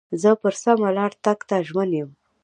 [0.21, 2.09] زه پر سمه لار تګ ته ژمن یم.